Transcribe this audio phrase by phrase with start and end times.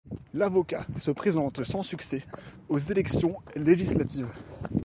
[0.33, 2.25] L'avocat se présente sans succès
[2.69, 4.29] aux élections législatives.